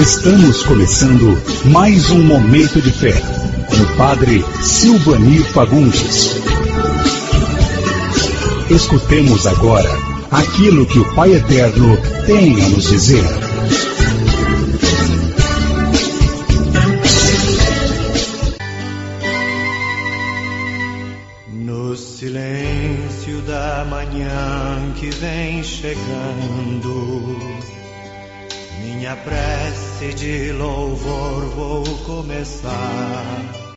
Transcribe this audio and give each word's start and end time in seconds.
Estamos 0.00 0.62
começando 0.62 1.36
mais 1.72 2.08
um 2.10 2.22
momento 2.22 2.80
de 2.80 2.92
fé 2.92 3.12
com 3.66 3.82
o 3.82 3.96
Padre 3.96 4.44
Silvanir 4.62 5.44
Fagundes. 5.52 6.36
Escutemos 8.70 9.44
agora 9.44 9.90
aquilo 10.30 10.86
que 10.86 11.00
o 11.00 11.14
Pai 11.16 11.34
Eterno 11.34 11.98
tem 12.26 12.64
a 12.64 12.68
nos 12.68 12.88
dizer. 12.88 13.24
No 21.50 21.96
silêncio 21.96 23.40
da 23.42 23.84
manhã 23.90 24.92
que 24.94 25.10
vem 25.10 25.62
chegando, 25.64 27.36
minha 28.82 29.16
prece 29.16 30.14
de 30.14 30.52
louvor 30.52 31.44
vou 31.54 31.84
começar. 32.04 33.68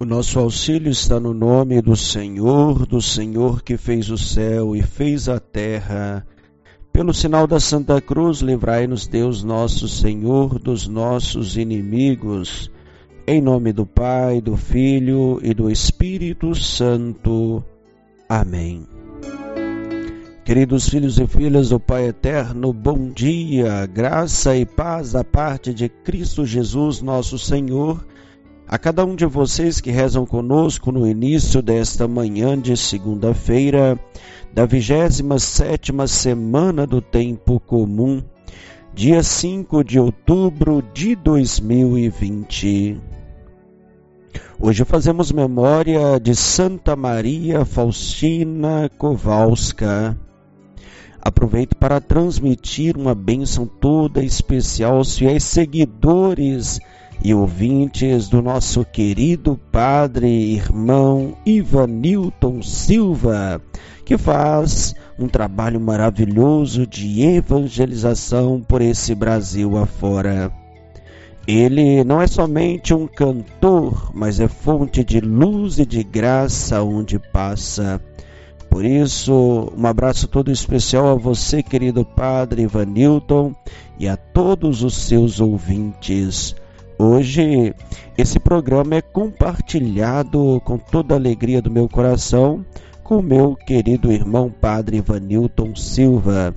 O 0.00 0.04
nosso 0.04 0.38
auxílio 0.38 0.92
está 0.92 1.18
no 1.18 1.34
nome 1.34 1.82
do 1.82 1.96
Senhor, 1.96 2.86
do 2.86 3.02
Senhor 3.02 3.62
que 3.62 3.76
fez 3.76 4.10
o 4.10 4.16
céu 4.16 4.76
e 4.76 4.82
fez 4.82 5.28
a 5.28 5.40
terra. 5.40 6.24
Pelo 6.92 7.12
sinal 7.12 7.46
da 7.46 7.58
Santa 7.58 8.00
Cruz, 8.00 8.38
livrai-nos 8.38 9.06
Deus 9.06 9.42
nosso 9.42 9.88
Senhor 9.88 10.58
dos 10.58 10.86
nossos 10.86 11.56
inimigos. 11.56 12.70
Em 13.26 13.40
nome 13.40 13.72
do 13.72 13.84
Pai, 13.84 14.40
do 14.40 14.56
Filho 14.56 15.38
e 15.42 15.52
do 15.52 15.70
Espírito 15.70 16.54
Santo. 16.54 17.62
Amém. 18.28 18.97
Queridos 20.48 20.88
filhos 20.88 21.18
e 21.18 21.26
filhas 21.26 21.68
do 21.68 21.78
Pai 21.78 22.06
Eterno, 22.06 22.72
bom 22.72 23.10
dia, 23.10 23.84
graça 23.84 24.56
e 24.56 24.64
paz 24.64 25.12
da 25.12 25.22
parte 25.22 25.74
de 25.74 25.90
Cristo 25.90 26.46
Jesus, 26.46 27.02
nosso 27.02 27.38
Senhor 27.38 28.02
a 28.66 28.78
cada 28.78 29.04
um 29.04 29.14
de 29.14 29.26
vocês 29.26 29.78
que 29.78 29.90
rezam 29.90 30.24
conosco 30.24 30.90
no 30.90 31.06
início 31.06 31.60
desta 31.60 32.08
manhã 32.08 32.58
de 32.58 32.78
segunda-feira, 32.78 34.00
da 34.50 34.64
27 34.64 35.92
semana 36.06 36.86
do 36.86 37.02
Tempo 37.02 37.60
Comum, 37.60 38.22
dia 38.94 39.22
5 39.22 39.84
de 39.84 40.00
outubro 40.00 40.82
de 40.94 41.14
2020. 41.14 42.98
Hoje 44.58 44.82
fazemos 44.86 45.30
memória 45.30 46.18
de 46.18 46.34
Santa 46.34 46.96
Maria 46.96 47.66
Faustina 47.66 48.90
Kowalska. 48.96 50.16
Aproveito 51.28 51.76
para 51.76 52.00
transmitir 52.00 52.96
uma 52.96 53.14
bênção 53.14 53.66
toda 53.66 54.24
especial 54.24 54.96
aos 54.96 55.18
fiéis 55.18 55.44
seguidores 55.44 56.80
e 57.22 57.34
ouvintes 57.34 58.30
do 58.30 58.40
nosso 58.40 58.82
querido 58.82 59.60
padre 59.70 60.26
irmão 60.26 61.36
Ivanilton 61.44 62.62
Silva, 62.62 63.60
que 64.06 64.16
faz 64.16 64.94
um 65.18 65.28
trabalho 65.28 65.78
maravilhoso 65.78 66.86
de 66.86 67.20
evangelização 67.20 68.62
por 68.66 68.80
esse 68.80 69.14
Brasil 69.14 69.76
afora. 69.76 70.50
Ele 71.46 72.02
não 72.04 72.22
é 72.22 72.26
somente 72.26 72.94
um 72.94 73.06
cantor, 73.06 74.12
mas 74.14 74.40
é 74.40 74.48
fonte 74.48 75.04
de 75.04 75.20
luz 75.20 75.78
e 75.78 75.84
de 75.84 76.02
graça 76.02 76.82
onde 76.82 77.18
passa. 77.18 78.00
Por 78.70 78.84
isso, 78.84 79.72
um 79.76 79.86
abraço 79.86 80.28
todo 80.28 80.50
especial 80.50 81.08
a 81.08 81.14
você, 81.14 81.62
querido 81.62 82.04
Padre 82.04 82.62
Ivanilton, 82.62 83.54
e 83.98 84.08
a 84.08 84.16
todos 84.16 84.82
os 84.82 84.94
seus 84.94 85.40
ouvintes. 85.40 86.54
Hoje 86.98 87.74
esse 88.16 88.40
programa 88.40 88.96
é 88.96 89.00
compartilhado 89.00 90.60
com 90.64 90.76
toda 90.76 91.14
a 91.14 91.16
alegria 91.16 91.62
do 91.62 91.70
meu 91.70 91.88
coração 91.88 92.64
com 93.08 93.22
meu 93.22 93.56
querido 93.56 94.12
irmão 94.12 94.50
Padre 94.50 94.98
Ivanilton 94.98 95.74
Silva. 95.74 96.54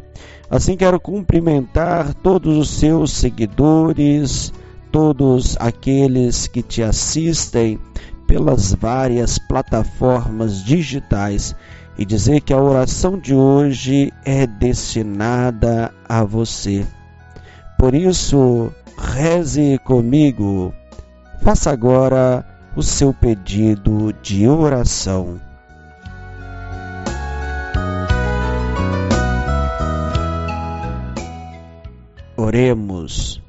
Assim 0.50 0.76
quero 0.76 1.00
cumprimentar 1.00 2.14
todos 2.16 2.58
os 2.58 2.70
seus 2.72 3.14
seguidores, 3.14 4.52
todos 4.92 5.56
aqueles 5.62 6.48
que 6.48 6.62
te 6.62 6.84
assistem 6.84 7.80
pelas 8.28 8.74
várias 8.74 9.40
plataformas 9.40 10.62
digitais 10.62 11.56
e 12.02 12.06
dizer 12.06 12.42
que 12.42 12.52
a 12.52 12.60
oração 12.60 13.16
de 13.16 13.36
hoje 13.36 14.12
é 14.26 14.48
destinada 14.48 15.94
a 16.10 16.24
você. 16.24 16.84
Por 17.78 17.94
isso, 17.94 18.72
reze 18.98 19.80
comigo. 19.84 20.74
Faça 21.44 21.70
agora 21.70 22.44
o 22.76 22.82
seu 22.82 23.14
pedido 23.14 24.12
de 24.20 24.48
oração. 24.48 25.40
Oremos. 32.36 33.44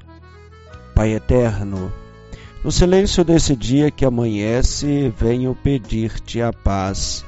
Pai 0.95 1.15
eterno, 1.15 1.91
no 2.63 2.71
silêncio 2.71 3.25
desse 3.25 3.57
dia 3.57 3.91
que 3.91 4.05
amanhece, 4.05 5.11
venho 5.17 5.55
pedir-te 5.55 6.43
a 6.43 6.53
paz, 6.53 7.25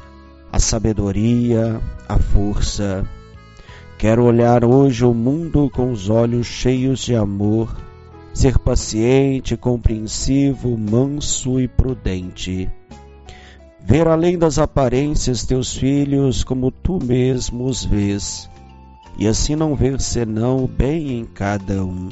a 0.54 0.58
sabedoria, 0.60 1.80
a 2.08 2.16
força. 2.16 3.04
Quero 3.98 4.22
olhar 4.22 4.64
hoje 4.64 5.04
o 5.04 5.12
mundo 5.12 5.68
com 5.68 5.90
os 5.90 6.08
olhos 6.08 6.46
cheios 6.46 7.00
de 7.00 7.16
amor 7.16 7.76
ser 8.32 8.56
paciente, 8.60 9.56
compreensivo, 9.56 10.78
manso 10.78 11.58
e 11.58 11.66
prudente. 11.66 12.70
Ver 13.80 14.06
além 14.06 14.38
das 14.38 14.56
aparências 14.56 15.44
teus 15.44 15.76
filhos 15.76 16.44
como 16.44 16.70
tu 16.70 17.00
mesmo 17.02 17.64
os 17.64 17.84
vês, 17.84 18.48
e 19.18 19.26
assim 19.26 19.56
não 19.56 19.74
ver 19.74 20.00
senão 20.00 20.62
o 20.62 20.68
bem 20.68 21.18
em 21.18 21.24
cada 21.24 21.84
um. 21.84 22.10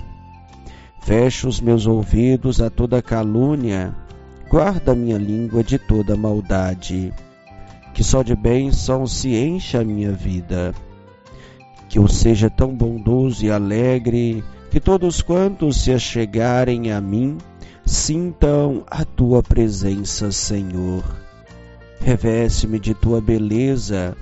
Fecha 1.01 1.47
os 1.47 1.61
meus 1.61 1.87
ouvidos 1.87 2.61
a 2.61 2.69
toda 2.69 3.01
calúnia, 3.01 3.95
guarda 4.51 4.97
minha 4.97 5.17
língua 5.17 5.63
de 5.63 5.79
toda 5.79 6.17
maldade, 6.17 7.13
que 7.95 8.03
só 8.03 8.23
de 8.23 8.37
só 8.73 9.07
se 9.07 9.35
encha 9.35 9.81
a 9.81 9.85
minha 9.85 10.13
vida. 10.13 10.75
Que 11.89 11.99
eu 11.99 12.09
seja 12.09 12.49
tão 12.49 12.75
bondoso 12.75 13.45
e 13.45 13.51
alegre 13.51 14.43
que 14.71 14.81
todos 14.81 15.21
quantos 15.21 15.83
se 15.83 15.93
achegarem 15.93 16.91
a 16.91 17.01
mim 17.01 17.37
sintam 17.85 18.85
a 18.91 19.05
tua 19.05 19.43
presença, 19.43 20.33
Senhor. 20.33 21.05
Reveste-me 22.01 22.79
de 22.79 22.95
tua 22.95 23.21
beleza 23.21 24.17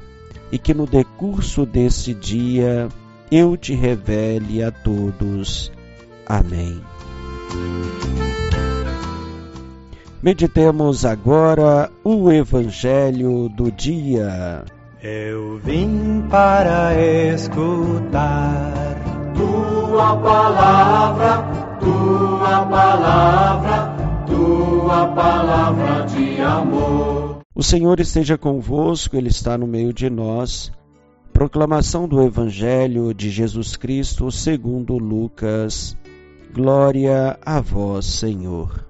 e 0.51 0.59
que 0.59 0.75
no 0.75 0.87
decurso 0.87 1.65
desse 1.65 2.13
dia 2.13 2.89
eu 3.31 3.57
te 3.57 3.75
revele 3.75 4.63
a 4.63 4.71
todos. 4.71 5.71
Amém. 6.27 6.81
Meditemos 10.23 11.07
agora 11.07 11.91
o 12.05 12.31
Evangelho 12.31 13.49
do 13.49 13.73
dia. 13.73 14.67
Eu 15.03 15.59
vim 15.65 16.23
para 16.29 16.95
escutar 17.33 19.01
tua 19.35 20.17
palavra, 20.19 21.79
tua 21.81 22.67
palavra, 22.67 23.97
tua 24.27 25.07
palavra 25.07 26.07
de 26.09 26.39
amor. 26.43 27.39
O 27.55 27.63
Senhor 27.63 27.99
esteja 27.99 28.37
convosco, 28.37 29.17
Ele 29.17 29.29
está 29.29 29.57
no 29.57 29.67
meio 29.67 29.91
de 29.91 30.11
nós. 30.11 30.71
Proclamação 31.33 32.07
do 32.07 32.23
Evangelho 32.23 33.15
de 33.15 33.31
Jesus 33.31 33.75
Cristo 33.75 34.31
segundo 34.31 34.99
Lucas. 34.99 35.97
Glória 36.53 37.39
a 37.41 37.59
vós, 37.63 38.05
Senhor. 38.05 38.90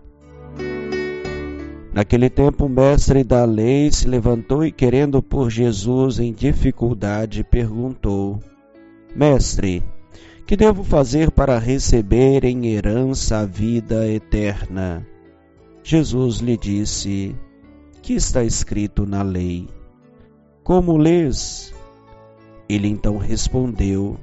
Naquele 2.00 2.31
tempo, 2.31 2.64
o 2.64 2.69
mestre 2.70 3.23
da 3.23 3.44
lei 3.44 3.93
se 3.93 4.08
levantou 4.08 4.64
e, 4.64 4.73
querendo 4.73 5.23
pôr 5.23 5.50
Jesus 5.50 6.19
em 6.19 6.32
dificuldade, 6.32 7.44
perguntou: 7.44 8.41
Mestre, 9.14 9.82
que 10.47 10.56
devo 10.56 10.82
fazer 10.82 11.31
para 11.31 11.58
receber 11.58 12.43
em 12.47 12.69
herança 12.69 13.41
a 13.41 13.44
vida 13.44 14.08
eterna? 14.08 15.06
Jesus 15.85 16.38
lhe 16.38 16.56
disse: 16.56 17.37
Que 18.00 18.14
está 18.14 18.43
escrito 18.43 19.05
na 19.05 19.23
lei? 19.23 19.69
Como 20.64 20.97
lês? 20.97 21.75
Ele 22.67 22.88
então 22.88 23.19
respondeu: 23.19 24.17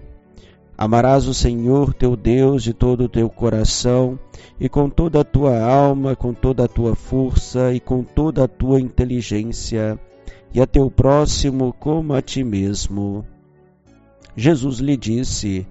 Amarás 0.77 1.25
o 1.25 1.33
Senhor 1.33 1.91
teu 1.91 2.15
Deus 2.15 2.61
de 2.61 2.71
todo 2.71 3.05
o 3.05 3.09
teu 3.09 3.27
coração, 3.29 4.19
e 4.59 4.69
com 4.69 4.89
toda 4.91 5.21
a 5.21 5.23
tua 5.23 5.59
alma, 5.59 6.15
com 6.15 6.35
toda 6.35 6.65
a 6.65 6.67
tua 6.67 6.95
força 6.95 7.73
e 7.73 7.79
com 7.79 8.03
toda 8.03 8.43
a 8.43 8.47
tua 8.47 8.79
inteligência, 8.79 9.99
e 10.53 10.61
a 10.61 10.67
teu 10.67 10.91
próximo 10.91 11.73
como 11.79 12.13
a 12.13 12.21
ti 12.21 12.43
mesmo. 12.43 13.25
Jesus 14.35 14.77
lhe 14.77 14.95
disse: 14.95 15.65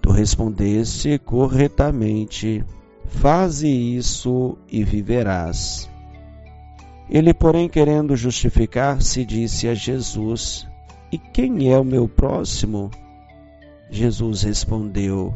Tu 0.00 0.10
respondeste 0.10 1.18
corretamente: 1.18 2.64
Faze 3.04 3.68
isso 3.68 4.56
e 4.66 4.82
viverás. 4.82 5.90
Ele, 7.10 7.34
porém, 7.34 7.68
querendo 7.68 8.16
justificar-se, 8.16 9.26
disse 9.26 9.68
a 9.68 9.74
Jesus: 9.74 10.66
E 11.12 11.18
quem 11.18 11.70
é 11.70 11.78
o 11.78 11.84
meu 11.84 12.08
próximo? 12.08 12.90
Jesus 13.90 14.42
respondeu: 14.42 15.34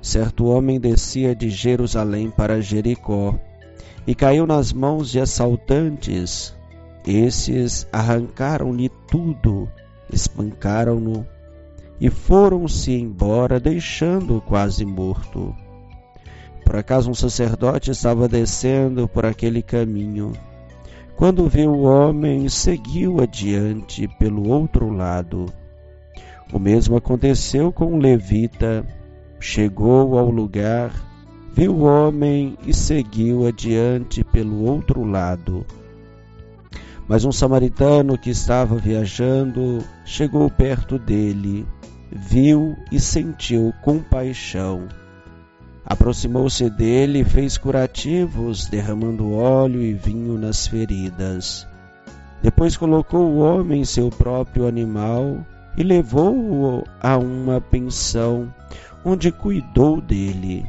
Certo 0.00 0.46
homem 0.46 0.80
descia 0.80 1.34
de 1.34 1.50
Jerusalém 1.50 2.30
para 2.30 2.60
Jericó 2.60 3.38
e 4.06 4.14
caiu 4.14 4.46
nas 4.46 4.72
mãos 4.72 5.10
de 5.10 5.20
assaltantes. 5.20 6.54
Esses 7.06 7.86
arrancaram-lhe 7.92 8.88
tudo, 9.08 9.68
espancaram-no 10.12 11.26
e 12.00 12.10
foram-se 12.10 12.92
embora, 12.92 13.58
deixando-o 13.58 14.40
quase 14.40 14.84
morto. 14.84 15.54
Por 16.64 16.76
acaso 16.76 17.10
um 17.10 17.14
sacerdote 17.14 17.90
estava 17.90 18.28
descendo 18.28 19.08
por 19.08 19.24
aquele 19.24 19.62
caminho. 19.62 20.32
Quando 21.16 21.48
viu 21.48 21.70
o 21.70 21.82
homem, 21.82 22.48
seguiu 22.48 23.20
adiante 23.22 24.08
pelo 24.18 24.48
outro 24.48 24.90
lado. 24.90 25.46
O 26.52 26.58
mesmo 26.58 26.96
aconteceu 26.96 27.72
com 27.72 27.94
o 27.94 27.98
levita. 27.98 28.86
Chegou 29.40 30.18
ao 30.18 30.30
lugar, 30.30 30.92
viu 31.52 31.74
o 31.74 31.82
homem 31.82 32.56
e 32.66 32.72
seguiu 32.72 33.46
adiante 33.46 34.22
pelo 34.22 34.64
outro 34.64 35.04
lado. 35.04 35.66
Mas 37.08 37.24
um 37.24 37.32
samaritano 37.32 38.16
que 38.16 38.30
estava 38.30 38.76
viajando 38.76 39.84
chegou 40.04 40.48
perto 40.50 40.98
dele, 40.98 41.66
viu 42.10 42.76
e 42.90 42.98
sentiu 42.98 43.72
compaixão. 43.82 44.88
Aproximou-se 45.84 46.68
dele 46.70 47.20
e 47.20 47.24
fez 47.24 47.58
curativos, 47.58 48.66
derramando 48.66 49.32
óleo 49.32 49.82
e 49.82 49.92
vinho 49.92 50.38
nas 50.38 50.66
feridas. 50.66 51.66
Depois 52.42 52.76
colocou 52.76 53.20
o 53.20 53.38
homem 53.38 53.82
em 53.82 53.84
seu 53.84 54.10
próprio 54.10 54.66
animal 54.66 55.46
e 55.76 55.82
levou-o 55.82 56.84
a 57.00 57.18
uma 57.18 57.60
pensão, 57.60 58.52
onde 59.04 59.30
cuidou 59.30 60.00
dele. 60.00 60.64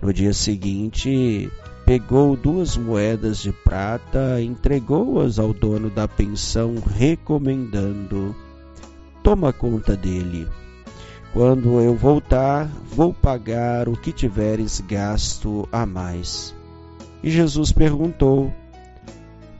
No 0.00 0.12
dia 0.12 0.32
seguinte, 0.32 1.50
pegou 1.84 2.36
duas 2.36 2.76
moedas 2.76 3.38
de 3.38 3.52
prata, 3.52 4.40
entregou-as 4.40 5.38
ao 5.38 5.52
dono 5.52 5.90
da 5.90 6.08
pensão, 6.08 6.76
recomendando: 6.76 8.34
Toma 9.22 9.52
conta 9.52 9.96
dele. 9.96 10.48
Quando 11.32 11.80
eu 11.80 11.94
voltar, 11.94 12.66
vou 12.90 13.12
pagar 13.12 13.88
o 13.88 13.96
que 13.96 14.12
tiveres 14.12 14.80
gasto 14.80 15.68
a 15.70 15.84
mais. 15.84 16.54
E 17.22 17.30
Jesus 17.30 17.72
perguntou: 17.72 18.52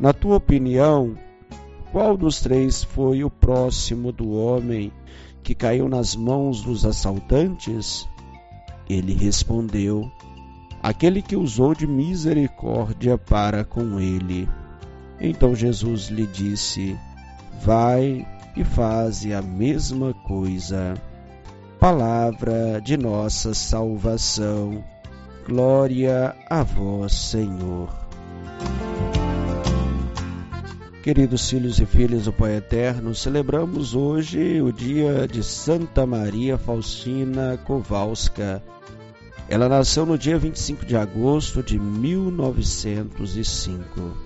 Na 0.01 0.13
tua 0.13 0.37
opinião, 0.37 1.17
qual 1.99 2.17
dos 2.17 2.41
três 2.41 2.85
foi 2.85 3.25
o 3.25 3.29
próximo 3.29 4.13
do 4.13 4.31
homem 4.31 4.93
que 5.43 5.53
caiu 5.53 5.89
nas 5.89 6.15
mãos 6.15 6.63
dos 6.63 6.87
assaltantes? 6.87 8.09
Ele 8.89 9.13
respondeu: 9.13 10.09
Aquele 10.81 11.21
que 11.21 11.35
usou 11.35 11.75
de 11.75 11.89
misericórdia 11.89 13.19
para 13.19 13.65
com 13.65 13.99
ele. 13.99 14.49
Então 15.21 15.57
Jesus 15.57 16.07
lhe 16.07 16.25
disse: 16.25 16.97
Vai 17.65 18.25
e 18.57 18.63
faze 18.63 19.35
a 19.35 19.43
mesma 19.43 20.15
coisa. 20.15 20.95
Palavra 21.81 22.81
de 22.81 22.97
nossa 22.97 23.53
salvação. 23.55 24.85
Glória 25.45 26.33
a 26.49 26.63
vós, 26.63 27.13
Senhor. 27.13 28.08
Queridos 31.09 31.49
filhos 31.49 31.81
e 31.81 31.87
filhas 31.87 32.25
do 32.25 32.33
Pai 32.35 32.57
Eterno, 32.57 33.15
celebramos 33.15 33.95
hoje 33.95 34.61
o 34.61 34.71
dia 34.71 35.27
de 35.27 35.43
Santa 35.43 36.05
Maria 36.05 36.59
Faustina 36.59 37.59
Kowalska. 37.65 38.63
Ela 39.49 39.71
nasceu 39.71 40.05
no 40.05 40.19
dia 40.19 40.39
25 40.39 40.85
de 40.85 40.99
agosto 40.99 41.63
de 41.63 41.79
1905. 41.79 44.19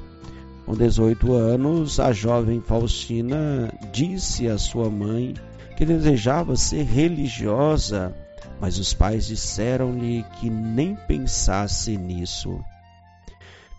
Com 0.67 0.75
18 0.75 1.33
anos, 1.33 2.01
a 2.01 2.13
jovem 2.13 2.61
Faustina 2.61 3.73
disse 3.93 4.49
à 4.49 4.59
sua 4.59 4.91
mãe 4.91 5.35
que 5.77 5.87
desejava 5.87 6.57
ser 6.57 6.83
religiosa, 6.83 8.13
mas 8.61 8.81
os 8.81 8.93
pais 8.93 9.29
disseram-lhe 9.29 10.25
que 10.41 10.51
nem 10.51 10.97
pensasse 10.97 11.97
nisso. 11.97 12.59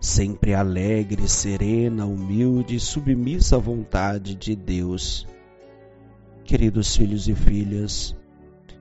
Sempre 0.00 0.54
alegre, 0.54 1.28
serena, 1.28 2.06
humilde, 2.06 2.78
submissa 2.78 3.56
à 3.56 3.58
vontade 3.58 4.36
de 4.36 4.54
Deus. 4.54 5.26
Queridos 6.44 6.96
filhos 6.96 7.26
e 7.26 7.34
filhas, 7.34 8.14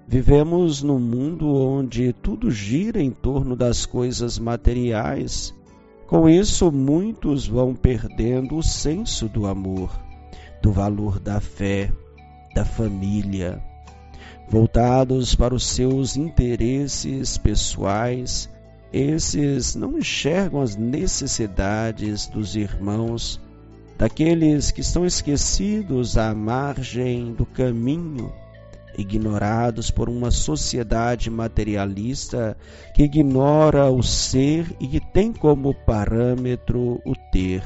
Vivemos 0.10 0.82
num 0.82 1.00
mundo 1.00 1.54
onde 1.54 2.14
tudo 2.14 2.50
gira 2.50 3.04
em 3.04 3.12
torno 3.12 3.58
das 3.58 3.86
coisas 3.86 4.40
materiais. 4.40 5.54
Com 6.08 6.30
isso, 6.30 6.72
muitos 6.72 7.46
vão 7.46 7.76
perdendo 7.76 8.56
o 8.56 8.64
senso 8.64 9.28
do 9.28 9.46
amor, 9.46 9.92
do 10.62 10.72
valor 10.72 11.20
da 11.20 11.42
fé, 11.42 11.92
da 12.56 12.64
família. 12.64 13.62
Voltados 14.48 15.36
para 15.36 15.54
os 15.54 15.66
seus 15.66 16.16
interesses 16.16 17.38
pessoais, 17.38 18.50
esses 18.94 19.76
não 19.76 19.98
enxergam 19.98 20.62
as 20.62 20.78
necessidades 20.78 22.28
dos 22.28 22.56
irmãos, 22.56 23.42
daqueles 23.98 24.72
que 24.72 24.80
estão 24.80 25.06
esquecidos 25.06 26.18
à 26.18 26.34
margem 26.34 27.34
do 27.34 27.46
caminho 27.46 28.32
ignorados 28.98 29.92
por 29.92 30.10
uma 30.10 30.32
sociedade 30.32 31.30
materialista 31.30 32.58
que 32.94 33.04
ignora 33.04 33.92
o 33.92 34.02
ser 34.02 34.76
e 34.80 34.88
que 34.88 35.00
tem 35.00 35.32
como 35.32 35.74
parâmetro 35.74 37.00
o 37.06 37.14
ter. 37.32 37.64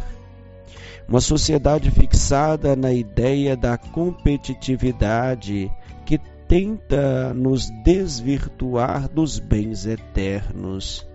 Uma 1.08 1.22
sociedade 1.22 1.90
fixada 1.92 2.76
na 2.76 2.94
ideia 2.94 3.56
da 3.56 3.78
competitividade 3.78 5.72
que 6.06 6.20
tenta 6.48 7.34
nos 7.34 7.70
desvirtuar 7.84 9.10
dos 9.10 9.40
bens 9.40 9.86
eternos. 9.86 11.08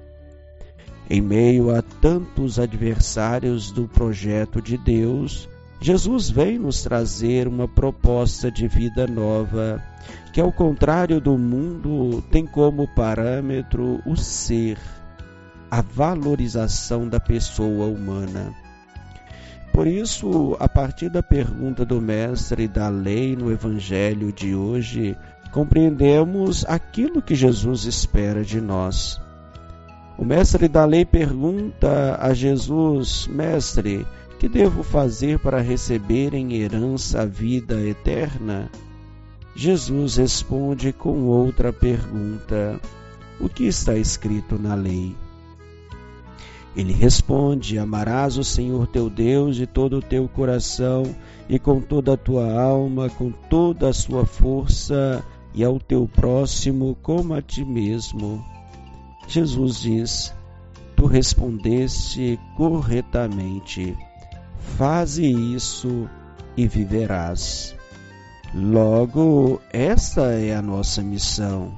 Em 1.09 1.21
meio 1.21 1.75
a 1.75 1.83
tantos 1.83 2.59
adversários 2.59 3.71
do 3.71 3.87
projeto 3.87 4.61
de 4.61 4.77
Deus, 4.77 5.49
Jesus 5.81 6.31
vem 6.31 6.59
nos 6.59 6.83
trazer 6.83 7.47
uma 7.47 7.69
proposta 7.69 8.51
de 8.51 8.67
vida 8.67 9.07
nova, 9.07 9.83
que 10.33 10.41
ao 10.41 10.51
contrário 10.51 11.21
do 11.21 11.37
mundo 11.37 12.23
tem 12.31 12.47
como 12.47 12.89
parâmetro 12.95 14.01
o 14.07 14.17
ser, 14.17 14.79
a 15.71 15.83
valorização 15.83 17.09
da 17.09 17.21
pessoa 17.21 17.87
humana. 17.87 18.55
Por 19.73 19.87
isso, 19.87 20.57
a 20.59 20.67
partir 20.67 21.11
da 21.11 21.23
pergunta 21.23 21.85
do 21.85 22.01
mestre 22.01 22.67
da 22.67 22.89
lei 22.89 23.37
no 23.37 23.53
evangelho 23.53 24.33
de 24.33 24.55
hoje, 24.55 25.15
compreendemos 25.53 26.65
aquilo 26.67 27.21
que 27.21 27.35
Jesus 27.35 27.85
espera 27.85 28.43
de 28.43 28.59
nós. 28.59 29.21
O 30.17 30.25
mestre 30.25 30.67
da 30.67 30.87
lei 30.87 31.05
pergunta 31.05 32.17
a 32.19 32.33
Jesus: 32.33 33.27
Mestre, 33.27 34.07
que 34.47 34.49
devo 34.49 34.85
fazer 34.85 35.41
para 35.41 35.61
receber 35.61 36.33
em 36.33 36.55
herança 36.55 37.23
a 37.23 37.27
vida 37.27 37.81
eterna? 37.85 38.71
Jesus 39.57 40.19
responde 40.19 40.93
com 40.93 41.25
outra 41.25 41.73
pergunta: 41.73 42.81
O 43.41 43.49
que 43.49 43.65
está 43.65 43.97
escrito 43.97 44.57
na 44.57 44.77
lei? 44.77 45.17
Ele 46.77 46.93
responde: 46.93 47.77
Amarás 47.77 48.39
o 48.39 48.45
Senhor 48.45 48.87
teu 48.87 49.11
Deus 49.11 49.57
de 49.57 49.67
todo 49.67 49.97
o 49.97 50.03
teu 50.03 50.29
coração 50.29 51.03
e 51.49 51.59
com 51.59 51.81
toda 51.81 52.13
a 52.13 52.17
tua 52.17 52.49
alma, 52.53 53.11
com 53.11 53.33
toda 53.33 53.89
a 53.89 53.93
sua 53.93 54.25
força, 54.25 55.25
e 55.55 55.65
ao 55.65 55.81
teu 55.81 56.07
próximo 56.07 56.97
como 57.03 57.35
a 57.35 57.43
ti 57.43 57.65
mesmo. 57.65 58.45
Jesus 59.27 59.81
diz: 59.81 60.33
Tu 60.95 61.05
respondeste 61.05 62.39
corretamente. 62.57 63.97
Faze 64.77 65.25
isso 65.25 66.09
e 66.57 66.67
viverás. 66.67 67.75
Logo, 68.55 69.61
essa 69.73 70.33
é 70.33 70.55
a 70.55 70.63
nossa 70.63 71.03
missão. 71.03 71.73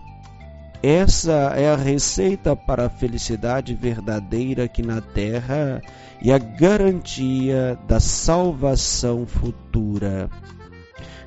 Essa 0.82 1.54
é 1.56 1.72
a 1.72 1.76
receita 1.76 2.54
para 2.54 2.86
a 2.86 2.90
felicidade 2.90 3.74
verdadeira 3.74 4.64
aqui 4.64 4.80
na 4.80 5.00
terra 5.00 5.82
e 6.22 6.30
a 6.30 6.38
garantia 6.38 7.76
da 7.88 7.98
salvação 7.98 9.26
futura. 9.26 10.30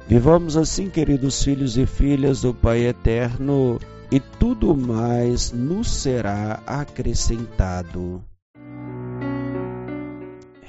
Vivamos 0.08 0.56
assim, 0.56 0.89
queridos 0.89 1.44
filhos 1.44 1.77
e 1.77 1.86
filhas 1.86 2.41
do 2.41 2.53
Pai 2.53 2.86
Eterno, 2.86 3.77
e 4.12 4.20
tudo 4.20 4.75
mais 4.75 5.51
nos 5.51 5.89
será 5.89 6.62
acrescentado. 6.65 8.24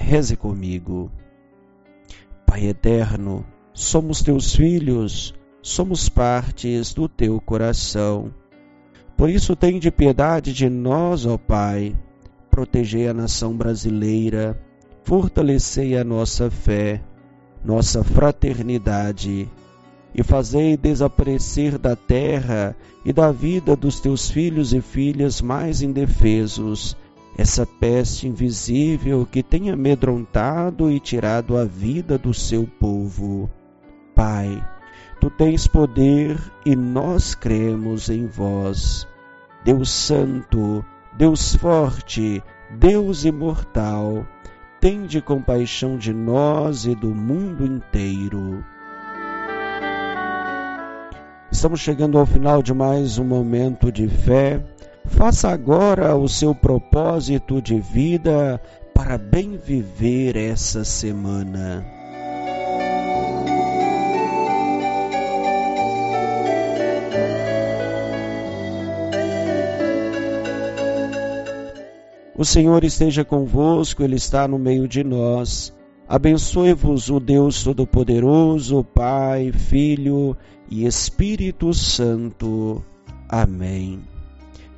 Reze 0.03 0.37
comigo. 0.37 1.11
Pai 2.45 2.67
Eterno, 2.67 3.47
somos 3.73 4.21
teus 4.21 4.55
filhos, 4.55 5.33
somos 5.63 6.09
partes 6.09 6.93
do 6.93 7.09
teu 7.09 7.41
coração. 7.41 8.35
Por 9.17 9.31
isso, 9.31 9.55
tem 9.55 9.79
de 9.79 9.91
piedade 9.91 10.53
de 10.53 10.69
nós, 10.69 11.25
ó 11.25 11.39
Pai. 11.39 11.97
Protegei 12.51 13.09
a 13.09 13.15
nação 13.15 13.57
brasileira, 13.57 14.61
fortalecei 15.05 15.97
a 15.97 16.05
nossa 16.05 16.51
fé, 16.51 17.01
nossa 17.65 18.05
fraternidade, 18.05 19.49
e 20.15 20.23
fazei 20.23 20.77
desaparecer 20.77 21.79
da 21.79 21.97
terra 21.97 22.77
e 23.05 23.13
da 23.13 23.31
vida 23.33 23.75
dos 23.77 24.01
teus 24.01 24.31
filhos 24.31 24.75
e 24.75 24.83
filhas 24.83 25.41
mais 25.41 25.81
indefesos 25.81 26.97
essa 27.37 27.67
peste 27.67 28.29
invisível 28.29 29.27
que 29.31 29.43
tem 29.43 29.71
amedrontado 29.71 30.91
e 30.91 31.01
tirado 31.01 31.57
a 31.57 31.65
vida 31.65 32.19
do 32.19 32.35
seu 32.35 32.67
povo. 32.79 33.51
Pai, 34.15 34.63
tu 35.21 35.31
tens 35.31 35.67
poder 35.67 36.39
e 36.65 36.77
nós 36.77 37.35
cremos 37.35 38.11
em 38.11 38.27
vós. 38.27 39.07
Deus 39.65 39.91
Santo, 39.91 40.85
Deus 41.17 41.55
Forte, 41.55 42.43
Deus 42.79 43.25
Imortal, 43.25 44.27
tende 44.81 45.21
compaixão 45.23 45.97
de 45.97 46.13
nós 46.13 46.85
e 46.85 46.95
do 46.95 47.15
mundo 47.15 47.65
inteiro. 47.65 48.65
Estamos 51.51 51.81
chegando 51.81 52.19
ao 52.19 52.27
final 52.27 52.63
de 52.63 52.75
mais 52.75 53.19
um 53.19 53.25
momento 53.25 53.93
de 53.93 54.09
fé 54.09 54.61
Faça 55.05 55.51
agora 55.51 56.17
o 56.17 56.29
seu 56.29 56.55
propósito 56.55 57.61
de 57.61 57.79
vida 57.81 58.61
para 58.95 59.19
bem 59.19 59.57
viver 59.57 60.37
essa 60.37 60.85
semana. 60.85 61.85
O 72.37 72.45
Senhor 72.45 72.83
esteja 72.83 73.25
convosco, 73.25 74.03
Ele 74.03 74.17
está 74.17 74.49
no 74.49 74.59
meio 74.59 74.89
de 74.89 75.05
nós. 75.05 75.73
Abençoe-vos 76.09 77.09
o 77.09 77.21
Deus 77.21 77.63
Todo-Poderoso, 77.63 78.83
Pai, 78.83 79.53
Filho 79.53 80.37
e 80.69 80.85
Espírito 80.85 81.73
Santo. 81.73 82.83
Amém. 83.29 84.12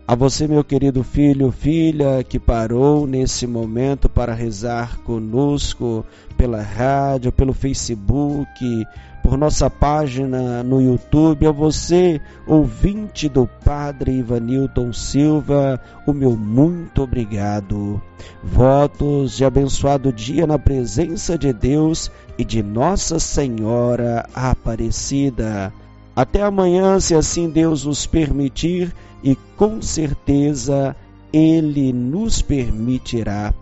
A 0.07 0.15
você, 0.15 0.47
meu 0.47 0.63
querido 0.63 1.03
filho, 1.03 1.51
filha, 1.51 2.23
que 2.23 2.39
parou 2.39 3.07
nesse 3.07 3.47
momento 3.47 4.07
para 4.07 4.35
rezar 4.35 4.99
conosco 4.99 6.05
pela 6.37 6.61
rádio, 6.61 7.33
pelo 7.33 7.55
Facebook, 7.55 8.87
por 9.23 9.39
nossa 9.39 9.71
página 9.71 10.63
no 10.63 10.83
YouTube, 10.83 11.47
a 11.47 11.51
você, 11.51 12.21
ouvinte 12.47 13.31
do 13.31 13.49
Padre 13.65 14.13
Ivanilton 14.13 14.93
Silva, 14.93 15.81
o 16.07 16.13
meu 16.13 16.37
muito 16.37 17.03
obrigado. 17.03 17.99
Votos 18.43 19.35
de 19.35 19.43
abençoado 19.47 20.13
dia 20.13 20.47
na 20.47 20.59
presença 20.59 21.39
de 21.39 21.51
Deus 21.51 22.13
e 22.37 22.45
de 22.45 22.63
Nossa 22.63 23.19
Senhora 23.19 24.29
Aparecida. 24.35 25.73
Até 26.17 26.43
amanhã, 26.43 26.99
se 27.01 27.15
assim 27.15 27.51
Deus 27.51 27.85
nos 27.85 28.07
permitir 28.07 28.95
e 29.23 29.37
com 29.57 29.83
certeza 29.83 30.97
Ele 31.33 31.93
nos 31.93 32.41
permitirá. 32.41 33.53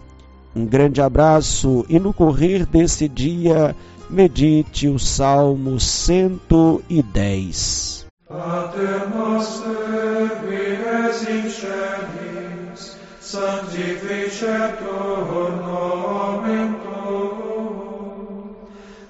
Um 0.55 0.67
grande 0.67 1.01
abraço 1.01 1.87
e 1.89 1.99
no 1.99 2.13
correr 2.13 2.67
desse 2.67 3.09
dia, 3.09 3.75
medite 4.11 4.87
o 4.87 4.99
Salmo 4.99 5.81
110. 5.81 8.05
Pater 8.29 9.09
noster, 9.15 10.41
qui 10.41 10.55
es 10.55 11.23
in 11.29 11.49
celis, 11.51 12.97
sanctificetur 13.21 15.51
nomen 15.61 16.75
tuum, 16.83 18.57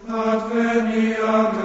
adveniat 0.09 1.62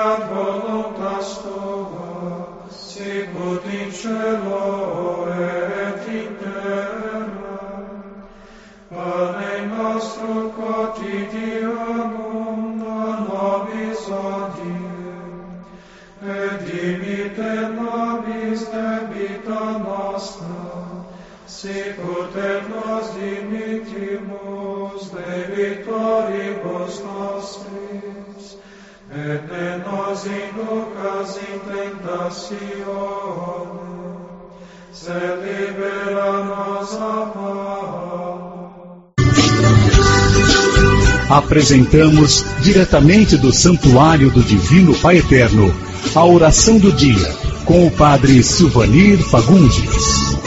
fiat 0.00 0.22
voluntas 0.32 1.28
tua, 1.42 2.10
sicut 2.70 3.64
in 3.78 3.88
cielo 3.92 5.28
et 5.28 6.08
in 6.08 6.30
terra. 6.40 7.60
Pane 8.90 9.54
nostro 9.66 10.34
quotidianum 10.56 12.58
da 12.80 13.04
nobis 13.28 14.02
odie, 14.08 15.20
et 16.38 16.56
dimite 16.70 17.54
nobis 17.76 18.60
debita 18.72 19.64
nostra, 19.84 20.64
sicut 21.46 22.34
et 22.36 22.62
nos 22.70 23.06
dimitimus 23.20 25.00
debitoribus 25.14 26.94
et 29.12 29.42
ne 29.50 29.78
nos 29.78 30.24
inducas 30.24 31.36
in 31.36 31.58
tentazione, 31.66 32.60
se 34.92 35.12
libera 35.42 36.44
nos 36.44 36.94
a 41.28 41.36
Apresentamos 41.36 42.44
diretamente 42.60 43.36
do 43.36 43.52
Santuário 43.52 44.30
do 44.30 44.42
Divino 44.42 44.94
Pai 44.96 45.18
Eterno 45.18 45.74
a 46.14 46.24
oração 46.24 46.78
do 46.78 46.92
dia 46.92 47.34
com 47.64 47.86
o 47.86 47.90
Padre 47.90 48.42
Silvanir 48.42 49.18
Fagundes. 49.28 50.39